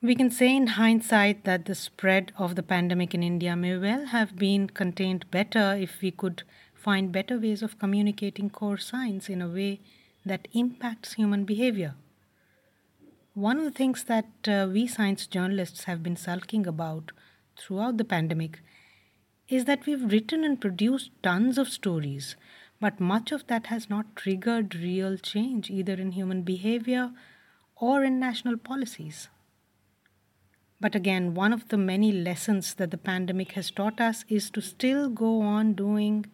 we 0.02 0.16
can 0.16 0.32
say 0.32 0.56
in 0.56 0.68
hindsight 0.68 1.44
that 1.44 1.66
the 1.66 1.76
spread 1.76 2.32
of 2.38 2.56
the 2.56 2.64
pandemic 2.64 3.14
in 3.14 3.22
India 3.22 3.54
may 3.54 3.78
well 3.78 4.06
have 4.06 4.38
been 4.38 4.68
contained 4.68 5.30
better 5.30 5.76
if 5.78 6.02
we 6.02 6.10
could 6.10 6.44
find 6.74 7.12
better 7.12 7.38
ways 7.38 7.62
of 7.62 7.78
communicating 7.78 8.50
core 8.50 8.78
science 8.78 9.28
in 9.28 9.42
a 9.42 9.48
way 9.50 9.82
that 10.26 10.48
impacts 10.54 11.14
human 11.16 11.44
behavior. 11.44 11.96
One 13.34 13.58
of 13.58 13.66
the 13.66 13.72
things 13.72 14.06
that 14.06 14.30
uh, 14.48 14.70
we 14.72 14.88
science 14.88 15.28
journalists 15.28 15.84
have 15.84 16.02
been 16.02 16.16
sulking 16.16 16.66
about 16.66 17.12
throughout 17.58 17.98
the 17.98 18.06
pandemic 18.06 18.62
is 19.50 19.66
that 19.66 19.86
we've 19.86 20.10
written 20.10 20.46
and 20.46 20.62
produced 20.62 21.12
tons 21.22 21.58
of 21.58 21.68
stories, 21.68 22.38
but 22.80 23.02
much 23.02 23.34
of 23.34 23.48
that 23.48 23.68
has 23.68 23.90
not 23.90 24.16
triggered 24.16 24.76
real 24.76 25.18
change 25.18 25.70
either 25.70 25.96
in 25.96 26.14
human 26.14 26.44
behavior 26.44 27.12
or 27.76 28.06
in 28.06 28.18
national 28.18 28.56
policies. 28.56 29.28
But 30.82 30.96
again, 30.96 31.34
one 31.34 31.52
of 31.52 31.68
the 31.68 31.78
many 31.78 32.12
lessons 32.12 32.74
that 32.76 32.92
the 32.92 32.98
pandemic 32.98 33.52
has 33.54 33.70
taught 33.70 34.00
us 34.00 34.24
is 34.30 34.50
to 34.52 34.62
still 34.62 35.10
go 35.10 35.42
on 35.42 35.74
doing 35.74 36.26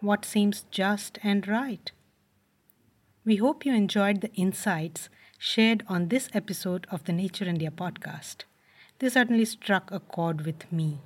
what 0.00 0.24
seems 0.24 0.64
just 0.70 1.18
and 1.22 1.46
right. 1.48 1.90
We 3.24 3.36
hope 3.36 3.64
you 3.64 3.74
enjoyed 3.74 4.20
the 4.20 4.32
insights 4.34 5.08
shared 5.38 5.84
on 5.88 6.08
this 6.08 6.28
episode 6.32 6.86
of 6.90 7.04
the 7.04 7.12
Nature 7.12 7.44
India 7.44 7.70
podcast. 7.70 8.44
They 9.00 9.08
certainly 9.08 9.44
struck 9.44 9.90
a 9.90 9.98
chord 9.98 10.46
with 10.46 10.70
me. 10.72 11.00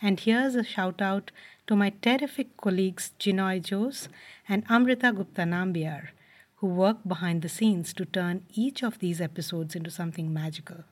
And 0.00 0.20
here's 0.20 0.54
a 0.54 0.64
shout 0.64 1.00
out 1.00 1.32
to 1.66 1.74
my 1.74 1.92
terrific 2.02 2.56
colleagues 2.56 3.12
Jinoy 3.18 3.68
Jose 3.70 4.08
and 4.48 4.64
Amrita 4.68 5.12
Gupta 5.12 5.42
Nambiar, 5.42 6.08
who 6.56 6.68
work 6.68 6.98
behind 7.06 7.42
the 7.42 7.48
scenes 7.48 7.92
to 7.94 8.04
turn 8.04 8.44
each 8.54 8.84
of 8.84 9.00
these 9.00 9.20
episodes 9.20 9.74
into 9.74 9.90
something 9.90 10.32
magical. 10.32 10.84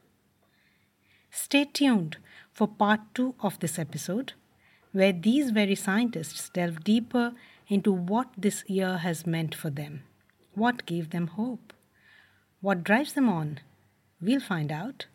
Stay 1.30 1.64
tuned 1.64 2.16
for 2.52 2.66
part 2.66 3.00
two 3.14 3.34
of 3.40 3.58
this 3.60 3.78
episode, 3.78 4.32
where 4.92 5.12
these 5.12 5.50
very 5.50 5.74
scientists 5.74 6.48
delve 6.48 6.82
deeper 6.84 7.32
into 7.68 7.92
what 7.92 8.28
this 8.36 8.64
year 8.66 8.98
has 8.98 9.26
meant 9.26 9.54
for 9.54 9.70
them, 9.70 10.02
what 10.54 10.86
gave 10.86 11.10
them 11.10 11.28
hope, 11.28 11.72
what 12.60 12.84
drives 12.84 13.12
them 13.12 13.28
on. 13.28 13.60
We'll 14.20 14.40
find 14.40 14.72
out. 14.72 15.06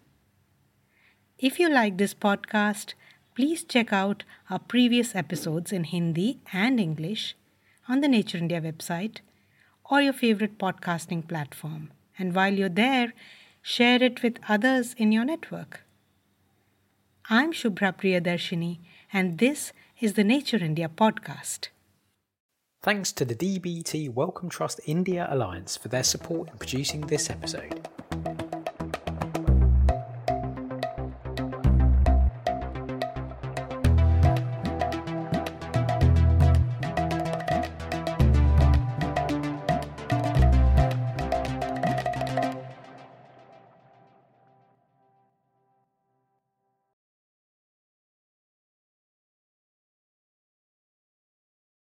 If 1.38 1.60
you 1.60 1.70
like 1.70 1.98
this 1.98 2.14
podcast, 2.14 2.94
please 3.36 3.64
check 3.64 3.92
out 3.92 4.24
our 4.50 4.60
previous 4.60 5.14
episodes 5.14 5.74
in 5.74 5.84
Hindi 5.84 6.40
and 6.54 6.80
English 6.80 7.36
on 7.90 8.00
the 8.00 8.08
Nature 8.08 8.38
India 8.38 8.62
website 8.62 9.18
or 9.92 10.02
your 10.02 10.14
favorite 10.14 10.58
podcasting 10.58 11.28
platform. 11.28 11.92
And 12.18 12.34
while 12.34 12.54
you're 12.54 12.70
there, 12.70 13.14
share 13.62 14.02
it 14.02 14.24
with 14.24 14.40
others 14.48 14.96
in 14.98 15.12
your 15.12 15.26
network. 15.26 15.85
I'm 17.28 17.54
Shubhra 17.54 17.92
Priyadarshini, 17.92 18.78
and 19.12 19.40
this 19.40 19.74
is 20.00 20.14
the 20.14 20.24
Nature 20.24 20.58
India 20.58 20.88
podcast. 20.88 21.70
Thanks 22.84 23.12
to 23.14 23.26
the 23.26 23.34
DBT 23.34 24.14
Wellcome 24.14 24.50
Trust 24.50 24.80
India 24.86 25.26
Alliance 25.32 25.76
for 25.76 25.88
their 25.88 26.04
support 26.04 26.50
in 26.52 26.60
producing 26.60 27.02
this 27.02 27.32
episode. 27.32 27.90